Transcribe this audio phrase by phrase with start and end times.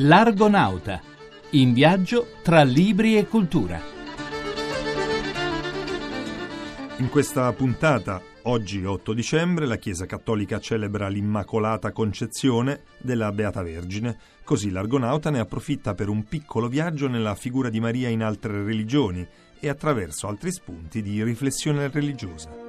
[0.00, 1.00] L'Argonauta,
[1.52, 3.80] in viaggio tra libri e cultura.
[6.98, 14.18] In questa puntata, oggi 8 dicembre, la Chiesa Cattolica celebra l'Immacolata Concezione della Beata Vergine,
[14.44, 19.26] così l'Argonauta ne approfitta per un piccolo viaggio nella figura di Maria in altre religioni
[19.58, 22.65] e attraverso altri spunti di riflessione religiosa.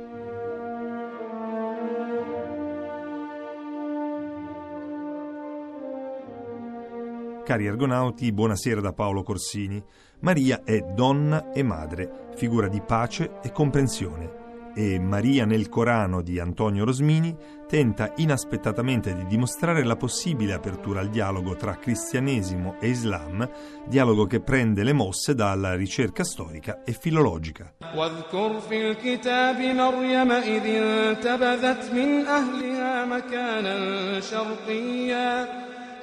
[7.47, 9.81] Cari argonauti, buonasera da Paolo Corsini.
[10.19, 14.73] Maria è donna e madre, figura di pace e comprensione.
[14.75, 17.33] E Maria nel Corano di Antonio Rosmini
[17.65, 23.49] tenta inaspettatamente di dimostrare la possibile apertura al dialogo tra cristianesimo e Islam,
[23.87, 27.75] dialogo che prende le mosse dalla ricerca storica e filologica.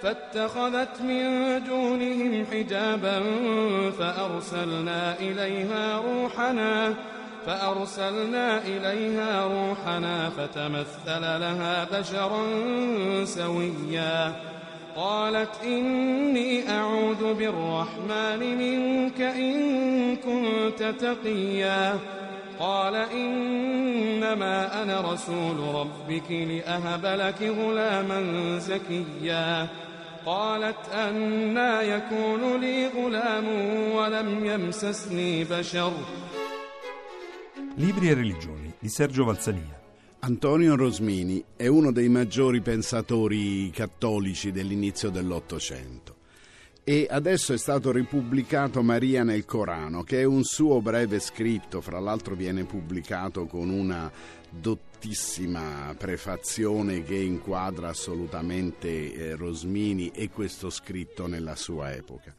[0.04, 1.24] فاتخذت من
[1.64, 3.22] دونهم حجابا
[3.98, 6.94] فأرسلنا إليها روحنا
[7.46, 12.44] فأرسلنا إليها روحنا فتمثل لها بشرا
[13.24, 14.32] سويا.
[14.96, 21.98] قالت إني أعوذ بالرحمن منك إن كنت تقيا.
[22.58, 29.68] قال إنما أنا رسول ربك لأهب لك غلاما زكيا.
[30.25, 33.47] قالت أنا يكون لي غلام
[33.91, 35.91] ولم يمسسني بشر
[37.75, 39.79] Libri e religioni di Sergio Valsania
[40.19, 46.15] Antonio Rosmini è uno dei maggiori pensatori cattolici dell'inizio dell'Ottocento
[46.86, 51.98] e adesso è stato ripubblicato Maria nel Corano, che è un suo breve scritto, fra
[51.98, 54.12] l'altro viene pubblicato con una
[54.50, 62.34] dottissima prefazione che inquadra assolutamente eh, Rosmini e questo scritto nella sua epoca.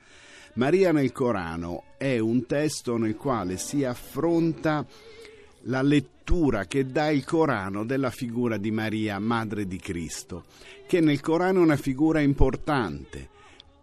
[0.54, 4.86] Maria nel Corano è un testo nel quale si affronta
[5.64, 10.46] la lettura che dà il Corano della figura di Maria, madre di Cristo,
[10.86, 13.34] che nel Corano è una figura importante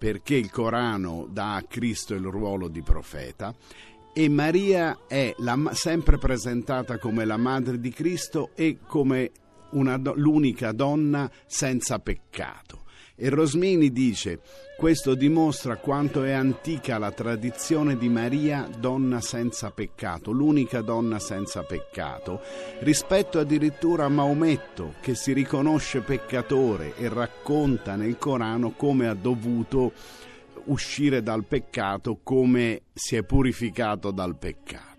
[0.02, 3.54] perché il Corano dà a Cristo il ruolo di profeta
[4.12, 9.30] e Maria è la, sempre presentata come la madre di Cristo e come
[9.70, 12.81] una, l'unica donna senza peccato.
[13.14, 14.40] E Rosmini dice,
[14.76, 21.62] questo dimostra quanto è antica la tradizione di Maria, donna senza peccato, l'unica donna senza
[21.62, 22.40] peccato,
[22.80, 29.92] rispetto addirittura a Maometto, che si riconosce peccatore e racconta nel Corano come ha dovuto
[30.64, 34.91] uscire dal peccato, come si è purificato dal peccato.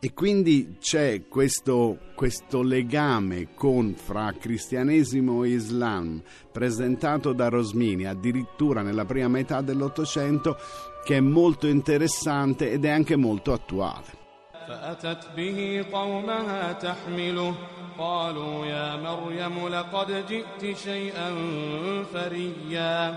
[0.00, 6.22] E quindi c'è questo, questo, legame con, fra cristianesimo e islam
[6.52, 10.58] presentato da Rosmini addirittura nella prima metà dell'Ottocento
[11.04, 14.24] che è molto interessante ed è anche molto attuale.
[14.66, 17.54] فأتت به قومها تحمله
[17.98, 21.34] قالوا يا مريم لقد جئت شيئا
[22.12, 23.16] فريا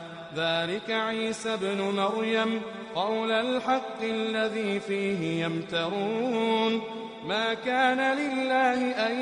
[0.35, 2.61] ذلك عيسى ابن مريم
[2.95, 6.81] قول الحق الذي فيه يمترون.
[7.27, 9.15] ما كان لله أن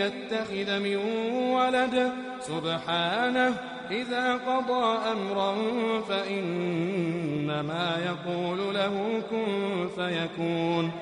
[0.00, 0.96] يتخذ من
[1.52, 2.12] ولد.
[2.40, 3.54] سبحانه
[3.90, 5.54] إذا قضى أمرا
[6.08, 10.92] فإنما يقول له كن فيكون.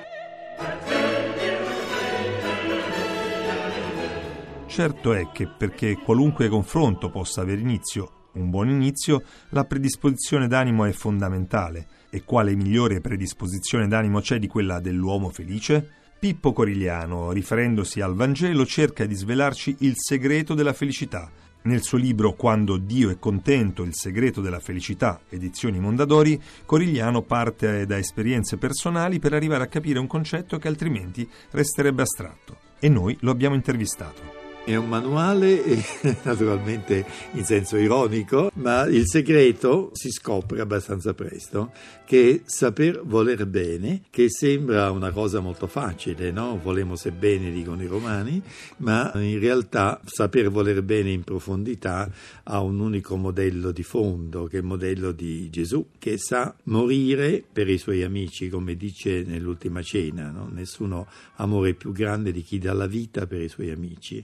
[4.67, 10.85] Certo è che perché qualunque confronto possa avere inizio, un buon inizio, la predisposizione d'animo
[10.85, 11.87] è fondamentale.
[12.09, 16.01] E quale migliore predisposizione d'animo c'è di quella dell'uomo felice?
[16.19, 21.29] Pippo Corigliano, riferendosi al Vangelo, cerca di svelarci il segreto della felicità.
[21.63, 27.85] Nel suo libro Quando Dio è contento, il segreto della felicità, edizioni Mondadori, Corigliano parte
[27.85, 32.57] da esperienze personali per arrivare a capire un concetto che altrimenti resterebbe astratto.
[32.79, 34.32] E noi lo abbiamo intervistato.
[34.65, 35.61] È un manuale,
[36.23, 41.73] naturalmente in senso ironico, ma il segreto si scopre abbastanza presto,
[42.05, 46.57] che saper voler bene, che sembra una cosa molto facile, no?
[46.63, 48.41] Volemo se bene, dicono i romani,
[48.77, 52.09] ma in realtà saper voler bene in profondità
[52.43, 57.43] ha un unico modello di fondo, che è il modello di Gesù, che sa morire
[57.51, 60.47] per i suoi amici, come dice nell'ultima cena, no?
[60.49, 61.05] nessuno
[61.35, 64.23] amore più grande di chi dà la vita per i suoi amici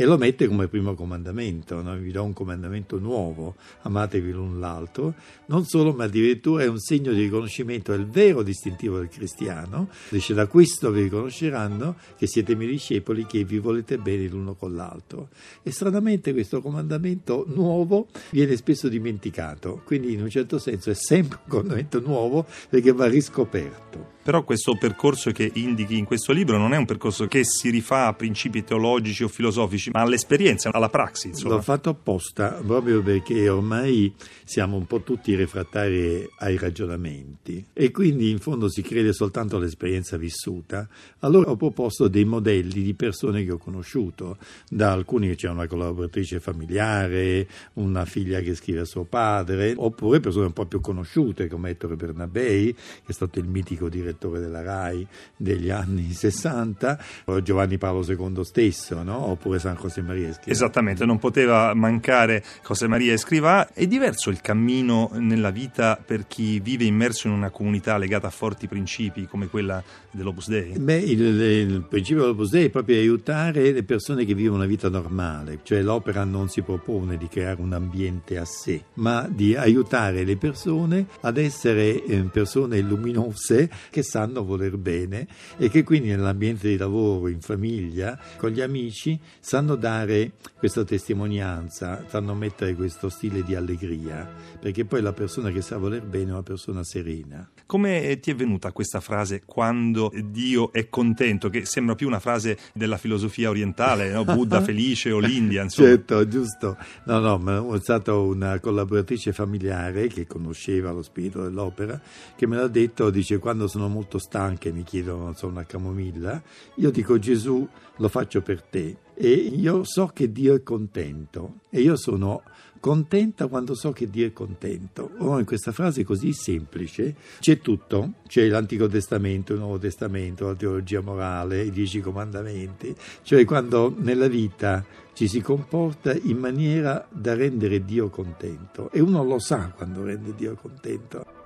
[0.00, 1.94] e lo mette come primo comandamento, no?
[1.94, 5.12] vi do un comandamento nuovo, amatevi l'un l'altro,
[5.48, 9.90] non solo ma addirittura è un segno di riconoscimento, è il vero distintivo del cristiano,
[10.08, 14.74] dice da questo vi riconosceranno che siete miei discepoli, che vi volete bene l'uno con
[14.74, 15.28] l'altro.
[15.62, 21.40] E stranamente questo comandamento nuovo viene spesso dimenticato, quindi in un certo senso è sempre
[21.42, 24.16] un comandamento nuovo perché va riscoperto.
[24.22, 28.06] Però questo percorso che indichi in questo libro non è un percorso che si rifà
[28.06, 31.28] a principi teologici o filosofici, ma all'esperienza, alla praxi.
[31.28, 31.54] Insomma.
[31.54, 34.12] L'ho fatto apposta proprio perché ormai
[34.44, 40.16] siamo un po' tutti refrattari ai ragionamenti e quindi in fondo si crede soltanto all'esperienza
[40.16, 40.88] vissuta.
[41.20, 44.38] Allora ho proposto dei modelli di persone che ho conosciuto,
[44.68, 50.20] da alcuni che c'è una collaboratrice familiare, una figlia che scrive a suo padre, oppure
[50.20, 54.62] persone un po' più conosciute come Ettore Bernabei, che è stato il mitico direttore della
[54.62, 56.98] RAI degli anni 60,
[57.42, 59.28] Giovanni Paolo II stesso, no?
[59.28, 60.52] oppure San José Maria Escrivá.
[60.52, 63.72] Esattamente, non poteva mancare José Maria Escrivá.
[63.72, 68.30] È diverso il cammino nella vita per chi vive immerso in una comunità legata a
[68.30, 70.78] forti principi come quella dell'Opus Dei?
[70.78, 74.88] Beh, il, il principio dell'Opus Dei è proprio aiutare le persone che vivono una vita
[74.88, 80.24] normale, cioè l'opera non si propone di creare un ambiente a sé, ma di aiutare
[80.24, 85.26] le persone ad essere eh, persone luminose che che sanno voler bene
[85.58, 92.04] e che quindi nell'ambiente di lavoro, in famiglia, con gli amici, sanno dare questa testimonianza,
[92.08, 94.28] sanno mettere questo stile di allegria,
[94.60, 97.48] perché poi la persona che sa voler bene è una persona serena.
[97.66, 102.58] Come ti è venuta questa frase quando Dio è contento, che sembra più una frase
[102.74, 104.24] della filosofia orientale, no?
[104.24, 105.88] Buddha felice o l'India, insomma.
[105.88, 106.76] Certo, giusto.
[107.04, 112.00] No, no, ma è stata una collaboratrice familiare che conosceva lo spirito dell'opera,
[112.36, 116.42] che me l'ha detto, dice, quando sono molto stanche mi chiedono, non so, una camomilla,
[116.76, 121.82] io dico Gesù lo faccio per te e io so che Dio è contento e
[121.82, 122.42] io sono
[122.80, 125.10] contenta quando so che Dio è contento.
[125.18, 130.54] Oh, in questa frase così semplice c'è tutto, c'è l'Antico Testamento, il Nuovo Testamento, la
[130.54, 134.82] teologia morale, i dieci comandamenti, cioè quando nella vita
[135.12, 140.34] ci si comporta in maniera da rendere Dio contento e uno lo sa quando rende
[140.34, 141.39] Dio contento.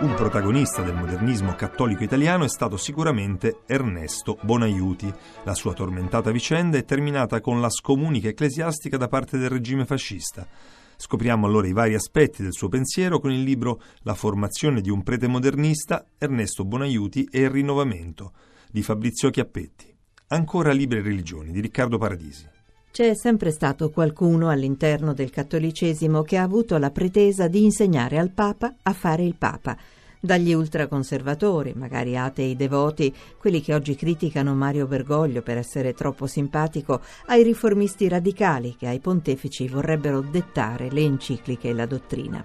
[0.00, 5.12] Un protagonista del modernismo cattolico italiano è stato sicuramente Ernesto Bonaiuti.
[5.44, 10.48] La sua tormentata vicenda è terminata con la scomunica ecclesiastica da parte del regime fascista.
[10.96, 15.02] Scopriamo allora i vari aspetti del suo pensiero con il libro La formazione di un
[15.02, 18.32] prete modernista, Ernesto Bonaiuti e il rinnovamento
[18.70, 19.94] di Fabrizio Chiappetti.
[20.28, 22.48] Ancora Libre Religioni di Riccardo Paradisi.
[22.92, 28.32] C'è sempre stato qualcuno all'interno del cattolicesimo che ha avuto la pretesa di insegnare al
[28.32, 29.76] Papa a fare il Papa.
[30.18, 37.00] Dagli ultraconservatori, magari atei devoti, quelli che oggi criticano Mario Bergoglio per essere troppo simpatico,
[37.26, 42.44] ai riformisti radicali che ai pontefici vorrebbero dettare le encicliche e la dottrina.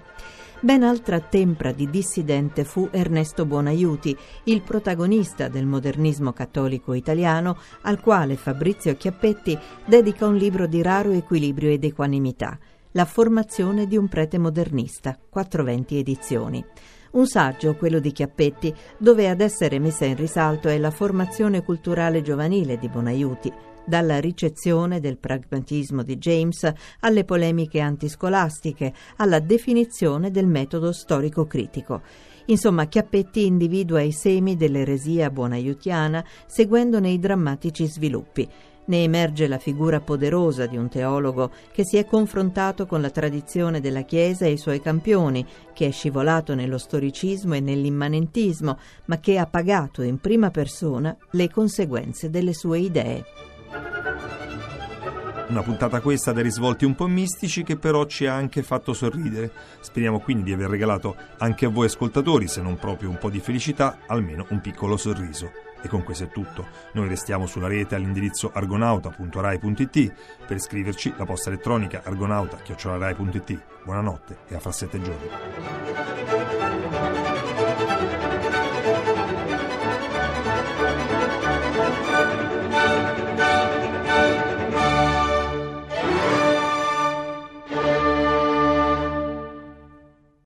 [0.61, 7.99] Ben altra tempra di dissidente fu Ernesto Buonaiuti, il protagonista del modernismo cattolico italiano, al
[7.99, 12.57] quale Fabrizio Chiappetti dedica un libro di raro equilibrio ed equanimità,
[12.91, 16.65] La formazione di un prete modernista, 420 edizioni.
[17.11, 22.21] Un saggio, quello di Chiappetti, dove ad essere messa in risalto è la formazione culturale
[22.21, 23.51] giovanile di Bonaiuti,
[23.85, 32.01] dalla ricezione del pragmatismo di James alle polemiche antiscolastiche, alla definizione del metodo storico-critico.
[32.47, 38.47] Insomma, Chiappetti individua i semi dell'eresia buonaiutiana seguendone i drammatici sviluppi.
[38.87, 43.81] Ne emerge la figura poderosa di un teologo che si è confrontato con la tradizione
[43.81, 49.39] della Chiesa e i suoi campioni, che è scivolato nello storicismo e nell'immanentismo, ma che
[49.39, 53.23] ha pagato in prima persona le conseguenze delle sue idee.
[55.47, 59.51] Una puntata questa dai risvolti un po' mistici che però ci ha anche fatto sorridere.
[59.79, 63.39] Speriamo quindi di aver regalato anche a voi ascoltatori, se non proprio un po' di
[63.39, 65.51] felicità, almeno un piccolo sorriso.
[65.83, 66.67] E con questo è tutto.
[66.93, 70.13] Noi restiamo sulla rete all'indirizzo argonauta.rai.it.
[70.47, 73.61] Per iscriverci la posta elettronica argonauta.rai.it.
[73.83, 76.74] Buonanotte e a fra sette giorni.